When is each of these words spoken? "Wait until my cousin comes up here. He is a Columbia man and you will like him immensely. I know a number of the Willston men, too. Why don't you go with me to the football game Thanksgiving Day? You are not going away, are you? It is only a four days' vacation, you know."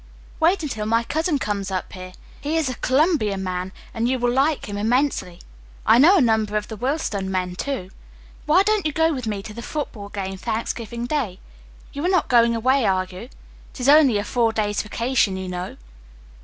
"Wait 0.39 0.63
until 0.63 0.87
my 0.87 1.03
cousin 1.03 1.37
comes 1.37 1.69
up 1.69 1.93
here. 1.93 2.13
He 2.41 2.57
is 2.57 2.69
a 2.69 2.73
Columbia 2.73 3.37
man 3.37 3.71
and 3.93 4.09
you 4.09 4.17
will 4.17 4.31
like 4.33 4.65
him 4.67 4.75
immensely. 4.75 5.39
I 5.85 5.99
know 5.99 6.17
a 6.17 6.21
number 6.21 6.57
of 6.57 6.69
the 6.69 6.75
Willston 6.75 7.25
men, 7.29 7.55
too. 7.55 7.91
Why 8.47 8.63
don't 8.63 8.87
you 8.87 8.93
go 8.93 9.13
with 9.13 9.27
me 9.27 9.43
to 9.43 9.53
the 9.53 9.61
football 9.61 10.09
game 10.09 10.37
Thanksgiving 10.37 11.05
Day? 11.05 11.39
You 11.93 12.03
are 12.03 12.09
not 12.09 12.29
going 12.29 12.55
away, 12.55 12.83
are 12.83 13.05
you? 13.05 13.29
It 13.75 13.79
is 13.79 13.87
only 13.89 14.17
a 14.17 14.23
four 14.23 14.51
days' 14.51 14.81
vacation, 14.81 15.37
you 15.37 15.47
know." 15.47 15.77